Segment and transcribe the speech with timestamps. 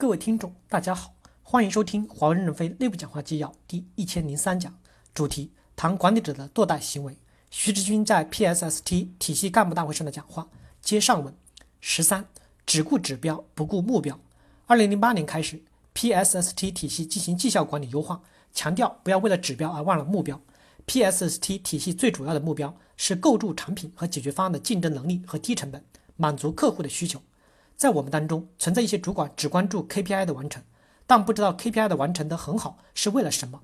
[0.00, 1.12] 各位听众，大家好，
[1.42, 4.74] 欢迎收听华为任正非内部讲话纪要第一千零三讲，
[5.12, 7.14] 主题谈管理者的堕代行为。
[7.50, 10.48] 徐志军在 PSST 体系干部大会上的讲话。
[10.80, 11.36] 接上文
[11.82, 12.24] 十三，
[12.64, 14.18] 只顾指标不顾目标。
[14.64, 15.62] 二零零八年开始
[15.94, 18.22] ，PSST 体系进行绩效管理优化，
[18.54, 20.40] 强调不要为了指标而忘了目标。
[20.86, 25.84] PSST 体系最主要的目标是构筑产品和解决方案的竞争能力和低成本，
[26.16, 27.20] 满足客户的需求。
[27.80, 30.62] 在我们当中存在一些主管只关注 KPI 的完成，
[31.06, 33.62] 但不知道 KPI 的完成的很好是为了什么。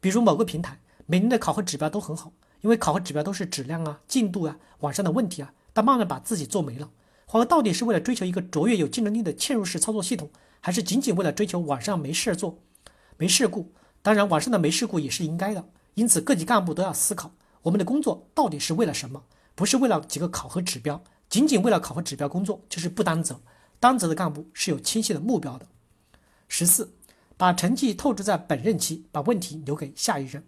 [0.00, 6.90] 比如某个平台每年的考核指标都很好，因为考核指标都是质量啊、进度啊、网上的问题啊，但慢慢把自己做没了。
[7.24, 12.58] 华为到底是为了追求一个卓越有竞争力的嵌入式操作系统，还是仅仅为了追求网上没事做、
[13.16, 13.70] 没事故？
[14.02, 15.64] 当然，网上的没事故也是应该的。
[15.94, 17.30] 因此，各级干部都要思考，
[17.62, 19.22] 我们的工作到底是为了什么？
[19.54, 21.00] 不是为了几个考核指标，
[21.32, 23.40] 仅仅为了考核指标工作就是不担责。
[23.80, 25.66] 担责的干部是有清晰的目标的。
[26.46, 26.92] 十四，
[27.38, 30.44] 把成绩透支在本任期，把问题留给下一任。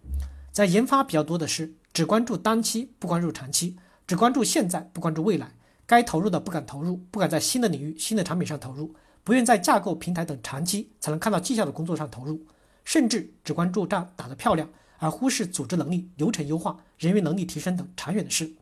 [0.53, 3.77] 在研发比较多的是只关注当期，不关注长期；
[4.07, 5.53] 只关注现在，不关注未来。
[5.87, 12.47] 该投入的不敢投入，不敢在新的领域、新的产品上投入，不愿在架构、平台等长期才能看到绩效的工作上投入，
[12.85, 18.53] 甚至只关注仗打得漂亮，而忽视组织能力、流程优化、人员能力提升等长远的事。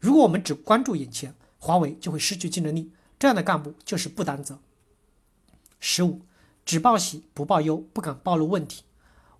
[0.00, 2.90] 如果我们只关注眼前，华为就会失去竞争力。
[3.16, 4.58] 这样的干部就是不担责。
[5.78, 6.22] 十五，
[6.64, 8.82] 只报喜不报忧，不敢暴露问题。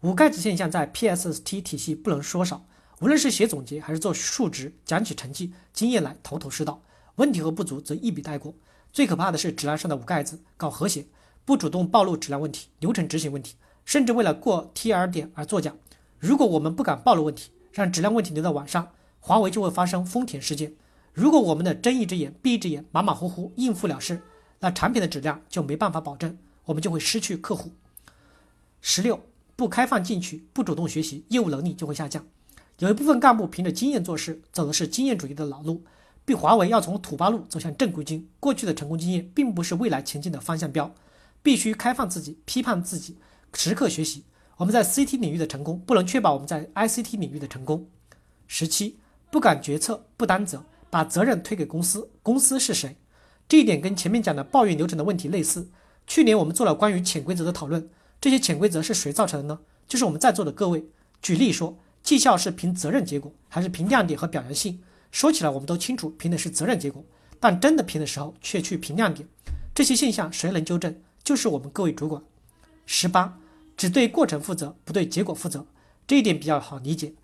[0.02, 2.64] 五盖子现象在 PSST 体系不能说少，
[3.00, 6.82] 无论是写总结还是做述职讲起成绩经验来，头头是道。
[7.16, 8.54] 问题和不足则一笔带过。
[8.92, 11.06] 最可怕的是质量上的五盖子，搞和谐，
[11.44, 15.74] 不主动暴露质量问题、流程执行问题，甚至为了过 TR 点而作假。
[16.18, 20.74] 如果我们不敢暴露问题，让质量问题留到晚上，华为就会发生丰田事件。
[21.12, 24.22] 如果我们的睁一只眼闭一只眼，马马虎虎应付了事，
[24.61, 27.72] 那产品的质量就没办法保证，我们就会失去客户。
[28.80, 29.20] 十六，
[29.56, 32.25] 不开放进取，不主动学习，业务能力就会下降。
[32.78, 35.82] 有一部分干部凭着经验做事，走的是经验主义的老路，
[36.25, 38.27] 比华为要从土八路走向正规军。
[38.38, 40.94] 过去的成功经验并不是未来前进的方向标，
[41.42, 43.19] 必须开放自己，批判自己，
[43.53, 44.25] 时刻学习。
[44.56, 47.88] 我们在 CT 领域的成功，不能确保我们在 ICT 领域的成功。
[48.47, 48.98] 十七，
[49.31, 50.65] 不敢决策，不担责。
[50.91, 52.97] 把责任推给公司，公司是谁？
[53.49, 55.71] 这一点跟前面讲的抱怨流程的问题类似。
[56.06, 57.89] 去年我们做了关于潜规则的讨论，
[58.21, 59.61] 这些潜规则是谁造成的呢？
[59.89, 60.84] 就是我们在座的各位。
[61.23, 64.81] 举例说，绩效是凭责任结果，还是凭亮点和表扬性？
[65.11, 67.05] 说起来我们都清楚，凭的是责任结果，
[67.39, 69.28] 但真的凭的时候却去凭亮点。
[69.75, 71.01] 这些现象谁能纠正？
[71.22, 72.22] 就是我们各位主管。
[72.87, 73.39] 十八，
[73.77, 75.67] 只对过程负责，不对结果负责。
[76.07, 77.15] 这一点比较好理解，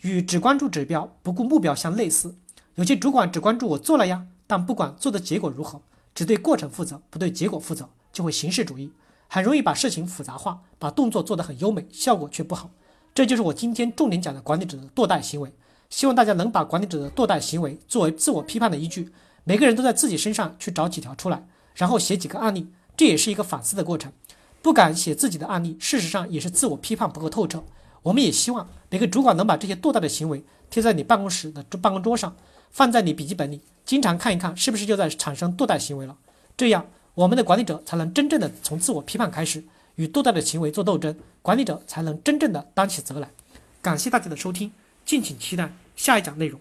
[0.00, 2.36] 与只关注指标不顾目标相类似。
[2.76, 5.80] 有些主管只关注我做了呀，但不管做的结果如何，
[6.14, 8.90] 只对过程负责，不对结果负责，就会形式主义，
[9.28, 12.70] 很容易把事情复杂化，把动作做得很优美，效果却不好。
[13.14, 15.52] 这就是我今天重点讲的管理者的堕代行为。
[15.88, 19.12] 希望大家能把管理者的堕代行为作为自我批判的依据，
[19.44, 24.12] 每个人都在自己身上去找几条出来，然后写几个案例，这也是一个反思的过程。
[24.60, 27.62] 不敢写自己的案例，事实上也是自我批判不够透彻。
[28.02, 32.34] 我们也希望每个主管能把这些堕代的行为贴在你办公室的办公桌上。
[32.74, 36.16] 放在你笔记本里，经常看一看，是不是就在产生堕代行为了？
[36.56, 39.62] 这样，我们的管理者才能真正的从自我批判开始，
[39.94, 43.30] 与堕代的行为做斗争，管理者才能真正的担起责来。
[43.80, 44.72] 感谢大家的收听，
[45.06, 46.58] 敬请期待下一讲内容。